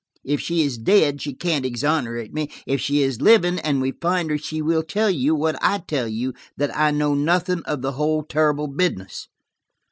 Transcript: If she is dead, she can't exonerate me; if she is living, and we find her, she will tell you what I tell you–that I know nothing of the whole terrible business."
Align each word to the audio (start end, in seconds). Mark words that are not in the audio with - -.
If 0.23 0.41
she 0.41 0.63
is 0.63 0.79
dead, 0.79 1.21
she 1.21 1.35
can't 1.35 1.63
exonerate 1.63 2.33
me; 2.33 2.49
if 2.65 2.81
she 2.81 3.03
is 3.03 3.21
living, 3.21 3.59
and 3.59 3.79
we 3.79 3.91
find 3.91 4.31
her, 4.31 4.37
she 4.39 4.59
will 4.59 4.81
tell 4.81 5.11
you 5.11 5.35
what 5.35 5.63
I 5.63 5.77
tell 5.77 6.07
you–that 6.07 6.75
I 6.75 6.89
know 6.89 7.13
nothing 7.13 7.61
of 7.65 7.83
the 7.83 7.91
whole 7.91 8.23
terrible 8.23 8.65
business." 8.67 9.27